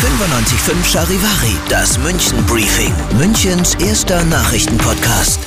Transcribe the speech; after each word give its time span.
95.5 0.00 0.92
Charivari, 0.92 1.56
das 1.68 1.98
München 1.98 2.42
Briefing, 2.46 2.94
Münchens 3.18 3.74
erster 3.74 4.24
Nachrichtenpodcast. 4.24 5.38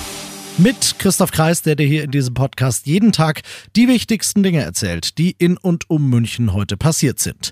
Mit 0.60 1.00
Christoph 1.00 1.32
Kreis, 1.32 1.64
der 1.64 1.76
dir 1.76 1.88
hier 1.88 2.04
in 2.04 2.12
diesem 2.12 2.36
Podcast 2.36 2.86
jeden 2.86 3.12
Tag 3.12 3.42
die 3.76 3.88
wichtigsten 3.88 4.44
Dinge 4.44 4.62
erzählt, 4.62 5.18
die 5.18 5.32
in 5.32 5.58
und 5.58 5.90
um 5.90 6.08
München 6.08 6.54
heute 6.54 6.78
passiert 6.78 7.18
sind. 7.18 7.50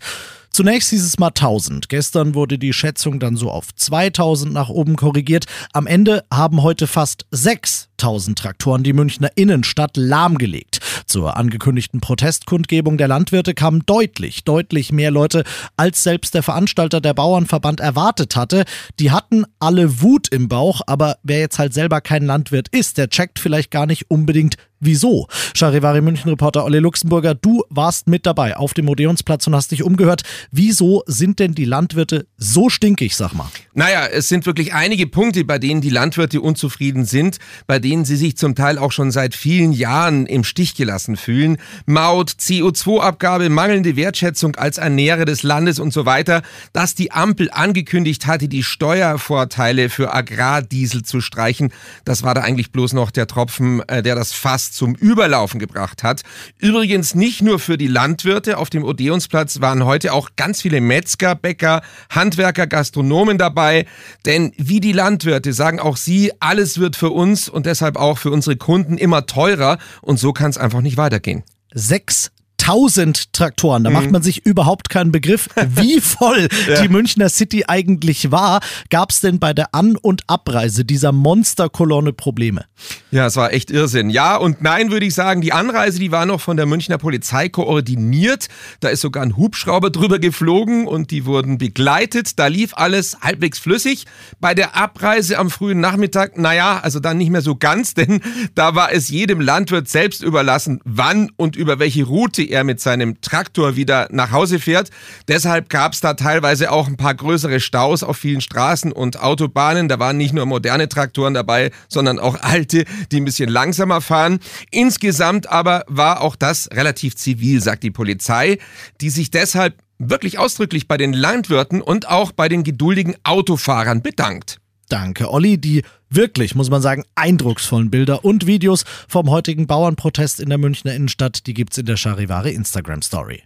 Zunächst 0.51 0.91
hieß 0.91 1.03
es 1.03 1.17
mal 1.17 1.29
1000. 1.29 1.89
Gestern 1.89 2.35
wurde 2.35 2.59
die 2.59 2.73
Schätzung 2.73 3.19
dann 3.19 3.35
so 3.35 3.49
auf 3.49 3.73
2000 3.73 4.53
nach 4.53 4.69
oben 4.69 4.95
korrigiert. 4.95 5.45
Am 5.73 5.87
Ende 5.87 6.23
haben 6.31 6.61
heute 6.61 6.85
fast 6.85 7.25
6000 7.31 8.37
Traktoren 8.37 8.83
die 8.83 8.93
Münchner 8.93 9.31
Innenstadt 9.33 9.97
lahmgelegt. 9.97 10.80
Zur 11.11 11.35
angekündigten 11.35 11.99
Protestkundgebung 11.99 12.97
der 12.97 13.09
Landwirte 13.09 13.53
kamen 13.53 13.83
deutlich, 13.85 14.45
deutlich 14.45 14.93
mehr 14.93 15.11
Leute, 15.11 15.43
als 15.75 16.03
selbst 16.03 16.33
der 16.35 16.41
Veranstalter 16.41 17.01
der 17.01 17.13
Bauernverband 17.13 17.81
erwartet 17.81 18.37
hatte. 18.37 18.63
Die 18.97 19.11
hatten 19.11 19.43
alle 19.59 19.99
Wut 19.99 20.29
im 20.29 20.47
Bauch, 20.47 20.79
aber 20.87 21.17
wer 21.21 21.39
jetzt 21.39 21.59
halt 21.59 21.73
selber 21.73 21.99
kein 21.99 22.23
Landwirt 22.23 22.69
ist, 22.69 22.97
der 22.97 23.09
checkt 23.09 23.39
vielleicht 23.39 23.71
gar 23.71 23.87
nicht 23.87 24.09
unbedingt, 24.09 24.55
Wieso? 24.83 25.27
Charivari 25.53 26.01
München-Reporter 26.01 26.65
Olli 26.65 26.79
Luxemburger, 26.79 27.35
du 27.35 27.63
warst 27.69 28.07
mit 28.07 28.25
dabei 28.25 28.57
auf 28.57 28.73
dem 28.73 28.89
Odeonsplatz 28.89 29.45
und 29.45 29.53
hast 29.53 29.69
dich 29.69 29.83
umgehört. 29.83 30.23
Wieso 30.49 31.03
sind 31.05 31.37
denn 31.37 31.53
die 31.53 31.65
Landwirte 31.65 32.25
so 32.37 32.67
stinkig, 32.67 33.15
sag 33.15 33.33
mal? 33.33 33.47
Naja, 33.75 34.07
es 34.07 34.27
sind 34.27 34.47
wirklich 34.47 34.73
einige 34.73 35.05
Punkte, 35.05 35.45
bei 35.45 35.59
denen 35.59 35.81
die 35.81 35.91
Landwirte 35.91 36.41
unzufrieden 36.41 37.05
sind, 37.05 37.37
bei 37.67 37.77
denen 37.77 38.05
sie 38.05 38.15
sich 38.15 38.37
zum 38.37 38.55
Teil 38.55 38.79
auch 38.79 38.91
schon 38.91 39.11
seit 39.11 39.35
vielen 39.35 39.71
Jahren 39.71 40.25
im 40.25 40.43
Stich 40.43 40.73
gelassen 40.73 41.15
fühlen. 41.15 41.57
Maut, 41.85 42.31
CO2-Abgabe, 42.31 43.49
mangelnde 43.49 43.95
Wertschätzung 43.95 44.55
als 44.55 44.79
Ernährer 44.79 45.25
des 45.25 45.43
Landes 45.43 45.77
und 45.77 45.93
so 45.93 46.07
weiter. 46.07 46.41
Dass 46.73 46.95
die 46.95 47.11
Ampel 47.11 47.51
angekündigt 47.51 48.25
hatte, 48.25 48.47
die 48.47 48.63
Steuervorteile 48.63 49.89
für 49.89 50.11
Agrardiesel 50.11 51.03
zu 51.03 51.21
streichen, 51.21 51.71
das 52.03 52.23
war 52.23 52.33
da 52.33 52.41
eigentlich 52.41 52.71
bloß 52.71 52.93
noch 52.93 53.11
der 53.11 53.27
Tropfen, 53.27 53.87
äh, 53.87 54.01
der 54.01 54.15
das 54.15 54.33
Fass 54.33 54.70
zum 54.71 54.95
Überlaufen 54.95 55.59
gebracht 55.59 56.03
hat. 56.03 56.21
Übrigens 56.57 57.15
nicht 57.15 57.41
nur 57.41 57.59
für 57.59 57.77
die 57.77 57.87
Landwirte. 57.87 58.57
Auf 58.57 58.69
dem 58.69 58.83
Odeonsplatz 58.83 59.61
waren 59.61 59.85
heute 59.85 60.13
auch 60.13 60.29
ganz 60.35 60.61
viele 60.61 60.81
Metzger, 60.81 61.35
Bäcker, 61.35 61.81
Handwerker, 62.09 62.67
Gastronomen 62.67 63.37
dabei. 63.37 63.85
Denn 64.25 64.53
wie 64.57 64.79
die 64.79 64.93
Landwirte 64.93 65.53
sagen 65.53 65.79
auch 65.79 65.97
sie, 65.97 66.31
alles 66.39 66.79
wird 66.79 66.95
für 66.95 67.11
uns 67.11 67.49
und 67.49 67.65
deshalb 67.65 67.97
auch 67.97 68.17
für 68.17 68.31
unsere 68.31 68.55
Kunden 68.55 68.97
immer 68.97 69.25
teurer. 69.25 69.77
Und 70.01 70.19
so 70.19 70.33
kann 70.33 70.49
es 70.49 70.57
einfach 70.57 70.81
nicht 70.81 70.97
weitergehen. 70.97 71.43
Sechs 71.73 72.31
1000 72.61 73.33
Traktoren. 73.33 73.83
Da 73.83 73.89
mhm. 73.89 73.95
macht 73.95 74.11
man 74.11 74.21
sich 74.21 74.45
überhaupt 74.45 74.89
keinen 74.89 75.11
Begriff, 75.11 75.49
wie 75.75 75.99
voll 75.99 76.47
ja. 76.67 76.81
die 76.81 76.89
Münchner 76.89 77.29
City 77.29 77.65
eigentlich 77.67 78.31
war. 78.31 78.61
Gab 78.89 79.11
es 79.11 79.19
denn 79.19 79.39
bei 79.39 79.53
der 79.53 79.73
An- 79.73 79.97
und 79.97 80.23
Abreise 80.27 80.85
dieser 80.85 81.11
Monsterkolonne 81.11 82.13
Probleme? 82.13 82.65
Ja, 83.11 83.27
es 83.27 83.35
war 83.35 83.53
echt 83.53 83.71
Irrsinn. 83.71 84.09
Ja 84.09 84.37
und 84.37 84.61
nein, 84.61 84.91
würde 84.91 85.05
ich 85.05 85.13
sagen. 85.13 85.41
Die 85.41 85.53
Anreise, 85.53 85.99
die 85.99 86.11
war 86.11 86.25
noch 86.25 86.41
von 86.41 86.57
der 86.57 86.65
Münchner 86.65 86.97
Polizei 86.97 87.49
koordiniert. 87.49 88.47
Da 88.79 88.89
ist 88.89 89.01
sogar 89.01 89.23
ein 89.23 89.37
Hubschrauber 89.37 89.89
drüber 89.89 90.19
geflogen 90.19 90.87
und 90.87 91.11
die 91.11 91.25
wurden 91.25 91.57
begleitet. 91.57 92.37
Da 92.39 92.47
lief 92.47 92.73
alles 92.75 93.17
halbwegs 93.21 93.59
flüssig. 93.59 94.05
Bei 94.39 94.53
der 94.53 94.75
Abreise 94.75 95.37
am 95.37 95.49
frühen 95.49 95.79
Nachmittag, 95.79 96.37
naja, 96.37 96.79
also 96.81 96.99
dann 96.99 97.17
nicht 97.17 97.31
mehr 97.31 97.41
so 97.41 97.55
ganz, 97.55 97.93
denn 97.95 98.21
da 98.55 98.75
war 98.75 98.91
es 98.91 99.09
jedem 99.09 99.41
Landwirt 99.41 99.87
selbst 99.89 100.23
überlassen, 100.23 100.79
wann 100.85 101.31
und 101.35 101.55
über 101.55 101.79
welche 101.79 102.03
Route 102.03 102.50
er 102.51 102.63
mit 102.63 102.79
seinem 102.79 103.21
Traktor 103.21 103.75
wieder 103.75 104.07
nach 104.11 104.31
Hause 104.31 104.59
fährt. 104.59 104.89
Deshalb 105.27 105.69
gab 105.69 105.93
es 105.93 106.01
da 106.01 106.13
teilweise 106.13 106.71
auch 106.71 106.87
ein 106.87 106.97
paar 106.97 107.15
größere 107.15 107.59
Staus 107.59 108.03
auf 108.03 108.17
vielen 108.17 108.41
Straßen 108.41 108.91
und 108.91 109.19
Autobahnen. 109.19 109.87
Da 109.87 109.99
waren 109.99 110.17
nicht 110.17 110.33
nur 110.33 110.45
moderne 110.45 110.87
Traktoren 110.89 111.33
dabei, 111.33 111.71
sondern 111.87 112.19
auch 112.19 112.41
alte, 112.41 112.85
die 113.11 113.17
ein 113.17 113.25
bisschen 113.25 113.49
langsamer 113.49 114.01
fahren. 114.01 114.39
Insgesamt 114.69 115.49
aber 115.49 115.83
war 115.87 116.21
auch 116.21 116.35
das 116.35 116.69
relativ 116.71 117.15
zivil, 117.15 117.61
sagt 117.61 117.83
die 117.83 117.91
Polizei, 117.91 118.57
die 119.01 119.09
sich 119.09 119.31
deshalb 119.31 119.75
wirklich 119.97 120.39
ausdrücklich 120.39 120.87
bei 120.87 120.97
den 120.97 121.13
Landwirten 121.13 121.81
und 121.81 122.07
auch 122.07 122.31
bei 122.31 122.49
den 122.49 122.63
geduldigen 122.63 123.15
Autofahrern 123.23 124.01
bedankt. 124.01 124.60
Danke, 124.91 125.31
Olli. 125.31 125.57
Die 125.57 125.83
wirklich, 126.09 126.53
muss 126.53 126.69
man 126.69 126.81
sagen, 126.81 127.05
eindrucksvollen 127.15 127.89
Bilder 127.89 128.25
und 128.25 128.45
Videos 128.45 128.83
vom 129.07 129.29
heutigen 129.29 129.65
Bauernprotest 129.65 130.41
in 130.41 130.49
der 130.49 130.57
Münchner 130.57 130.93
Innenstadt, 130.93 131.47
die 131.47 131.53
gibt's 131.53 131.77
in 131.77 131.85
der 131.85 131.95
Charivari 131.95 132.51
Instagram 132.51 133.01
Story. 133.01 133.43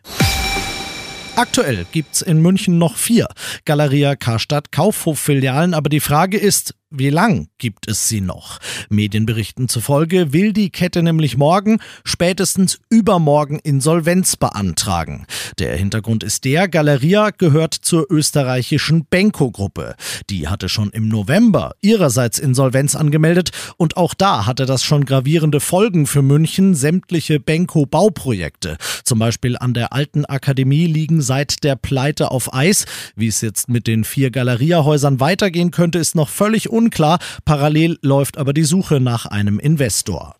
Aktuell 1.35 1.85
gibt's 1.91 2.23
in 2.23 2.41
München 2.41 2.79
noch 2.79 2.95
vier 2.95 3.27
Galeria 3.65 4.15
Karstadt 4.15 4.71
Kaufhof-Filialen, 4.71 5.75
aber 5.75 5.89
die 5.89 5.99
Frage 5.99 6.37
ist, 6.37 6.73
wie 6.97 7.09
lang 7.09 7.47
gibt 7.57 7.87
es 7.87 8.07
sie 8.07 8.21
noch? 8.21 8.59
Medienberichten 8.89 9.67
zufolge 9.69 10.33
will 10.33 10.53
die 10.53 10.69
Kette 10.69 11.03
nämlich 11.03 11.37
morgen, 11.37 11.79
spätestens 12.03 12.79
übermorgen 12.89 13.59
Insolvenz 13.59 14.35
beantragen. 14.35 15.25
Der 15.59 15.75
Hintergrund 15.75 16.23
ist 16.23 16.45
der, 16.45 16.67
Galeria 16.67 17.31
gehört 17.31 17.73
zur 17.73 18.05
österreichischen 18.09 19.05
Benko-Gruppe. 19.05 19.95
Die 20.29 20.47
hatte 20.47 20.69
schon 20.69 20.89
im 20.91 21.07
November 21.07 21.75
ihrerseits 21.81 22.39
Insolvenz 22.39 22.95
angemeldet 22.95 23.51
und 23.77 23.97
auch 23.97 24.13
da 24.13 24.45
hatte 24.45 24.65
das 24.65 24.83
schon 24.83 25.05
gravierende 25.05 25.59
Folgen 25.59 26.07
für 26.07 26.21
München. 26.21 26.75
Sämtliche 26.75 27.39
Benko-Bauprojekte, 27.39 28.77
zum 29.03 29.19
Beispiel 29.19 29.57
an 29.57 29.73
der 29.73 29.93
Alten 29.93 30.25
Akademie, 30.25 30.85
liegen 30.85 31.21
seit 31.21 31.63
der 31.63 31.75
Pleite 31.75 32.31
auf 32.31 32.53
Eis. 32.53 32.85
Wie 33.15 33.27
es 33.27 33.41
jetzt 33.41 33.69
mit 33.69 33.87
den 33.87 34.03
vier 34.03 34.31
Galeria-Häusern 34.31 35.19
weitergehen 35.19 35.71
könnte, 35.71 35.99
ist 35.99 36.15
noch 36.15 36.29
völlig 36.29 36.69
unklar. 36.69 36.84
Parallel 37.45 37.97
läuft 38.01 38.37
aber 38.37 38.53
die 38.53 38.63
Suche 38.63 38.99
nach 38.99 39.25
einem 39.25 39.59
Investor. 39.59 40.35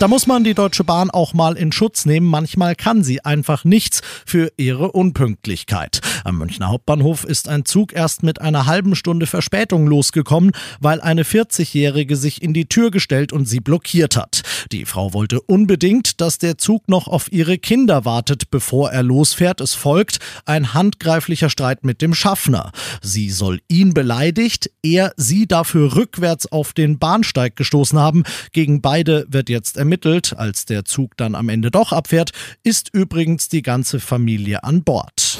Da 0.00 0.08
muss 0.08 0.26
man 0.26 0.42
die 0.42 0.54
Deutsche 0.54 0.82
Bahn 0.82 1.08
auch 1.10 1.34
mal 1.34 1.56
in 1.56 1.70
Schutz 1.70 2.04
nehmen. 2.04 2.26
Manchmal 2.26 2.74
kann 2.74 3.04
sie 3.04 3.24
einfach 3.24 3.64
nichts 3.64 4.02
für 4.26 4.52
ihre 4.56 4.90
Unpünktlichkeit. 4.90 6.00
Am 6.24 6.36
Münchner 6.36 6.68
Hauptbahnhof 6.68 7.24
ist 7.24 7.48
ein 7.48 7.64
Zug 7.64 7.92
erst 7.92 8.24
mit 8.24 8.40
einer 8.40 8.66
halben 8.66 8.96
Stunde 8.96 9.26
Verspätung 9.26 9.86
losgekommen, 9.86 10.50
weil 10.80 11.00
eine 11.00 11.22
40-Jährige 11.22 12.16
sich 12.16 12.42
in 12.42 12.52
die 12.52 12.66
Tür 12.66 12.90
gestellt 12.90 13.32
und 13.32 13.46
sie 13.46 13.60
blockiert 13.60 14.16
hat. 14.16 14.42
Die 14.72 14.84
Frau 14.84 15.12
wollte 15.12 15.40
unbedingt, 15.40 16.20
dass 16.20 16.38
der 16.38 16.58
Zug 16.58 16.88
noch 16.88 17.06
auf 17.06 17.30
ihre 17.30 17.56
Kinder 17.56 18.04
wartet, 18.04 18.50
bevor 18.50 18.90
er 18.90 19.04
losfährt. 19.04 19.60
Es 19.60 19.74
folgt 19.74 20.18
ein 20.44 20.74
handgreiflicher 20.74 21.50
Streit 21.50 21.84
mit 21.84 22.02
dem 22.02 22.14
Schaffner. 22.14 22.72
Sie 23.00 23.30
soll 23.30 23.60
ihn 23.68 23.94
beleidigt, 23.94 24.70
er 24.82 25.12
sie 25.16 25.46
dafür 25.46 25.94
rückwärts 25.94 26.50
auf 26.50 26.72
den 26.72 26.98
Bahnsteig 26.98 27.54
gestoßen 27.54 27.98
haben. 27.98 28.24
Gegen 28.52 28.80
beide 28.80 29.26
wird 29.28 29.48
jetzt 29.48 29.78
ermittelt. 29.84 30.34
Als 30.36 30.64
der 30.64 30.86
Zug 30.86 31.16
dann 31.18 31.34
am 31.34 31.50
Ende 31.50 31.70
doch 31.70 31.92
abfährt, 31.92 32.30
ist 32.62 32.88
übrigens 32.92 33.48
die 33.50 33.60
ganze 33.60 34.00
Familie 34.00 34.64
an 34.64 34.82
Bord. 34.82 35.38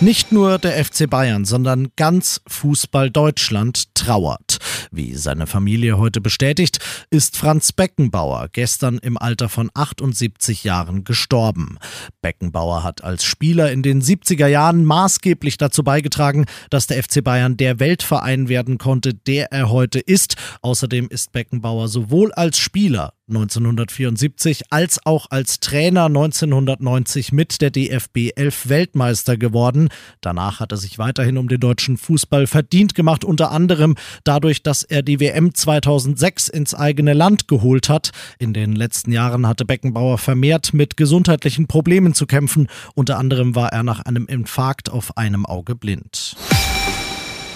Nicht 0.00 0.32
nur 0.32 0.58
der 0.58 0.82
FC 0.82 1.08
Bayern, 1.08 1.44
sondern 1.44 1.88
ganz 1.96 2.40
Fußball 2.46 3.10
Deutschland 3.10 3.94
trauert. 3.94 4.49
Wie 4.92 5.14
seine 5.14 5.46
Familie 5.46 5.98
heute 5.98 6.20
bestätigt, 6.20 6.80
ist 7.10 7.36
Franz 7.36 7.70
Beckenbauer 7.70 8.48
gestern 8.50 8.98
im 8.98 9.16
Alter 9.16 9.48
von 9.48 9.70
78 9.72 10.64
Jahren 10.64 11.04
gestorben. 11.04 11.78
Beckenbauer 12.22 12.82
hat 12.82 13.04
als 13.04 13.22
Spieler 13.22 13.70
in 13.70 13.84
den 13.84 14.02
70er 14.02 14.48
Jahren 14.48 14.84
maßgeblich 14.84 15.58
dazu 15.58 15.84
beigetragen, 15.84 16.46
dass 16.70 16.88
der 16.88 17.00
FC 17.04 17.22
Bayern 17.22 17.56
der 17.56 17.78
Weltverein 17.78 18.48
werden 18.48 18.78
konnte, 18.78 19.14
der 19.14 19.52
er 19.52 19.70
heute 19.70 20.00
ist. 20.00 20.34
Außerdem 20.60 21.06
ist 21.08 21.30
Beckenbauer 21.30 21.86
sowohl 21.86 22.32
als 22.32 22.58
Spieler 22.58 23.12
1974 23.30 24.64
als 24.70 25.04
auch 25.06 25.26
als 25.30 25.60
Trainer 25.60 26.06
1990 26.06 27.32
mit 27.32 27.60
der 27.60 27.70
DFB 27.70 28.30
11 28.36 28.68
Weltmeister 28.68 29.36
geworden. 29.36 29.88
Danach 30.20 30.60
hat 30.60 30.72
er 30.72 30.78
sich 30.78 30.98
weiterhin 30.98 31.38
um 31.38 31.48
den 31.48 31.60
deutschen 31.60 31.96
Fußball 31.96 32.46
verdient 32.46 32.94
gemacht, 32.94 33.24
unter 33.24 33.50
anderem 33.50 33.94
dadurch, 34.24 34.62
dass 34.62 34.82
er 34.82 35.02
die 35.02 35.20
WM 35.20 35.54
2006 35.54 36.48
ins 36.48 36.74
eigene 36.74 37.14
Land 37.14 37.48
geholt 37.48 37.88
hat. 37.88 38.10
In 38.38 38.52
den 38.52 38.74
letzten 38.74 39.12
Jahren 39.12 39.46
hatte 39.46 39.64
Beckenbauer 39.64 40.18
vermehrt 40.18 40.74
mit 40.74 40.96
gesundheitlichen 40.96 41.66
Problemen 41.66 42.14
zu 42.14 42.26
kämpfen. 42.26 42.68
Unter 42.94 43.18
anderem 43.18 43.54
war 43.54 43.72
er 43.72 43.82
nach 43.82 44.00
einem 44.00 44.26
Infarkt 44.26 44.90
auf 44.90 45.16
einem 45.16 45.46
Auge 45.46 45.74
blind. 45.74 46.36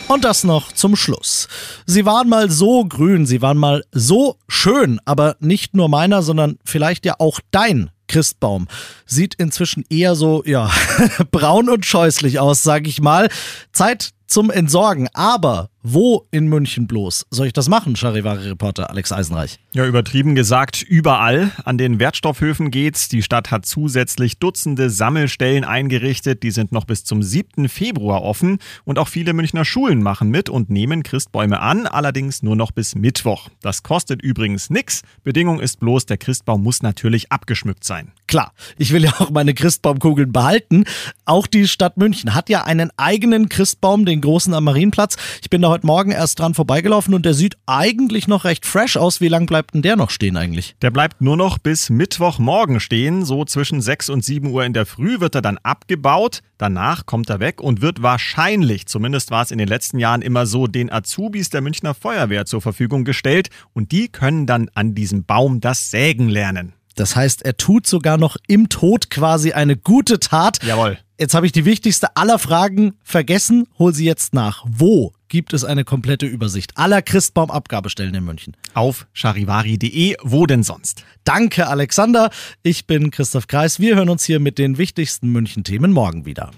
Und 0.07 0.25
das 0.25 0.45
noch 0.45 0.71
zum 0.73 0.97
Schluss. 0.97 1.49
Sie 1.87 2.05
waren 2.05 2.29
mal 2.29 2.51
so 2.51 2.85
grün, 2.85 3.25
sie 3.25 3.41
waren 3.41 3.57
mal 3.57 3.85
so 3.91 4.37
schön, 4.49 5.01
aber 5.07 5.37
nicht 5.41 5.75
nur 5.75 5.89
meiner, 5.89 6.23
sondern 6.23 6.59
vielleicht 6.65 7.07
ja 7.07 7.15
auch 7.19 7.41
dein 7.51 7.91
Christbaum. 8.07 8.69
Sieht 9.07 9.35
inzwischen 9.37 9.85
eher 9.89 10.15
so, 10.15 10.43
ja, 10.45 10.71
braun 11.31 11.71
und 11.71 11.87
scheußlich 11.87 12.39
aus, 12.39 12.63
sag 12.63 12.87
ich 12.87 13.01
mal. 13.01 13.31
Zeit 13.73 14.11
zum 14.27 14.51
Entsorgen. 14.51 15.09
Aber 15.15 15.71
wo 15.87 16.27
in 16.31 16.49
München 16.49 16.87
bloß 16.87 17.27
soll 17.31 17.47
ich 17.47 17.53
das 17.53 17.69
machen, 17.69 17.95
Charivari-Reporter 17.95 18.89
Alex 18.89 19.13
Eisenreich? 19.13 19.59
Ja, 19.75 19.85
übertrieben 19.87 20.35
gesagt, 20.35 20.83
überall. 20.83 21.51
An 21.65 21.77
den 21.77 22.01
Wertstoffhöfen 22.01 22.71
geht's. 22.71 23.09
Die 23.09 23.23
Stadt 23.23 23.51
hat 23.51 23.67
zusätzlich 23.67 24.39
Dutzende 24.39 24.89
Sammelstellen 24.89 25.65
eingerichtet. 25.65 26.43
Die 26.43 26.51
sind 26.53 26.73
noch 26.73 26.85
bis 26.85 27.05
zum 27.05 27.23
7. 27.23 27.69
Februar 27.69 28.23
offen. 28.23 28.59
Und 28.85 28.99
auch 28.99 29.09
viele 29.09 29.35
Münchner 29.35 29.65
Schulen 29.65 30.03
machen 30.03 30.31
mit 30.31 30.49
und 30.49 30.71
nehmen 30.71 31.03
Christbäume 31.03 31.61
an, 31.61 31.87
allerdings 31.87 32.43
nur 32.43 32.57
noch 32.57 32.71
bis 32.71 32.95
Mittwoch. 32.95 33.49
Das 33.61 33.83
kostet 33.83 34.23
übrigens 34.23 34.71
nichts. 34.71 35.03
Bedingung 35.23 35.61
ist 35.61 35.81
bloß, 35.81 36.07
der 36.07 36.17
Christbaum 36.17 36.63
muss 36.63 36.83
natürlich 36.83 37.31
abgeschmückt 37.31 37.85
sein. 37.85 38.13
Klar, 38.35 38.53
ich 38.79 38.91
will 38.91 39.05
ja 39.05 39.13
auch 39.21 39.31
meine 39.31 39.55
Christbaumkugeln 39.55 40.33
behalten. 40.33 40.87
Auch 41.25 41.47
die 41.47 41.69
Stadt 41.69 41.99
München 41.99 42.35
hat 42.35 42.49
ja 42.49 42.65
einen 42.65 42.91
eigenen 42.97 43.49
Christbaum, 43.49 44.05
den 44.05 44.21
großen 44.21 44.53
am 44.55 44.65
Marienplatz. 44.65 45.17
Ich 45.41 45.51
bin 45.51 45.63
da 45.63 45.69
heute 45.69 45.87
Morgen 45.87 46.11
erst 46.11 46.41
dran 46.41 46.53
vorbeigelaufen 46.53 47.15
und 47.15 47.25
der 47.25 47.35
sieht 47.35 47.57
eigentlich 47.67 48.27
noch 48.27 48.43
recht 48.43 48.67
fresh 48.67 48.97
aus. 48.97 49.21
Wie 49.21 49.29
lang 49.29 49.47
bleibt 49.47 49.75
denn 49.75 49.83
der 49.83 49.95
noch 49.95 50.11
stehen 50.11 50.37
eigentlich? 50.37 50.75
Der 50.83 50.91
bleibt 50.91 51.21
nur 51.21 51.37
noch 51.37 51.59
bis 51.59 51.91
Mittwochmorgen 51.91 52.81
stehen. 52.81 53.25
So 53.25 53.45
zwischen 53.45 53.81
6 53.81 54.09
und 54.09 54.25
7 54.25 54.51
Uhr 54.51 54.65
in 54.65 54.73
der 54.73 54.85
Früh 54.85 55.21
wird 55.21 55.37
er 55.37 55.43
dann 55.43 55.59
abgebaut. 55.59 56.41
Danach 56.59 57.07
kommt 57.07 57.31
er 57.31 57.39
weg 57.39 57.61
und 57.61 57.83
wird 57.83 58.03
wahrscheinlich, 58.03 58.87
zumindest 58.87 59.31
war 59.31 59.43
es 59.43 59.53
in 59.53 59.59
den 59.59 59.69
letzten 59.69 60.01
Jahren 60.01 60.23
immer 60.23 60.47
so, 60.47 60.67
den 60.67 60.91
Azubis 60.91 61.51
der 61.51 61.61
Münchner 61.61 61.95
Feuerwehr 61.95 62.47
zur 62.47 62.61
Verfügung 62.61 63.05
gestellt. 63.05 63.51
Und 63.75 63.93
die 63.93 64.09
können 64.09 64.47
dann 64.47 64.71
an 64.75 64.97
diesem 64.97 65.25
Baum 65.25 65.61
das 65.61 65.93
Sägen 65.93 66.29
lernen. 66.29 66.73
Das 66.95 67.17
heißt, 67.17 67.43
er 67.43 67.57
tut 67.57 67.87
sogar 67.87 68.19
noch 68.19 68.37
im 68.47 68.69
Tod 68.69 69.11
quasi 69.11 69.53
eine 69.53 69.77
gute 69.77 70.21
Tat. 70.21 70.63
Jawohl. 70.63 70.99
Jetzt 71.19 71.35
habe 71.35 71.47
ich 71.47 71.53
die 71.53 71.65
wichtigste 71.65 72.17
aller 72.17 72.41
Fragen 72.41 72.95
vergessen. 73.05 73.69
Hol 73.79 73.95
sie 73.95 74.05
jetzt 74.05 74.35
nach. 74.35 74.65
Wo 74.69 75.13
gibt 75.29 75.53
es 75.53 75.65
eine 75.65 75.85
komplette 75.85 76.27
Übersicht 76.27 76.77
aller 76.77 77.03
Christbaumabgabestellen 77.03 78.15
in 78.15 78.25
München? 78.25 78.57
Auf 78.75 79.07
charivari.de, 79.13 80.17
wo 80.23 80.47
denn 80.47 80.65
sonst? 80.65 81.05
Danke, 81.23 81.69
Alexander. 81.69 82.31
Ich 82.65 82.87
bin 82.87 83.13
Christoph 83.13 83.47
Kreis. 83.47 83.79
Wir 83.79 83.95
hören 83.95 84.09
uns 84.09 84.25
hier 84.25 84.41
mit 84.41 84.59
den 84.59 84.77
wichtigsten 84.77 85.31
München-Themen 85.31 85.93
morgen 85.93 86.27
wieder. 86.27 86.51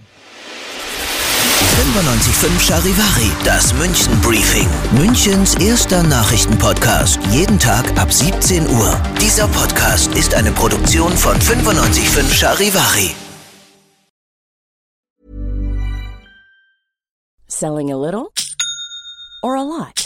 95.5 1.76 2.58
Charivari, 2.58 3.30
das 3.44 3.74
München 3.74 4.18
Briefing. 4.22 4.66
Münchens 4.92 5.54
erster 5.56 6.02
Nachrichtenpodcast. 6.02 7.18
Jeden 7.32 7.58
Tag 7.58 7.84
ab 7.98 8.10
17 8.10 8.66
Uhr. 8.66 8.98
Dieser 9.20 9.46
Podcast 9.48 10.14
ist 10.14 10.34
eine 10.34 10.52
Produktion 10.52 11.12
von 11.12 11.36
95.5 11.36 12.32
Charivari. 12.32 13.14
Selling 17.46 17.92
a 17.92 17.96
little 17.96 18.30
or 19.42 19.56
a 19.56 19.62
lot? 19.62 20.05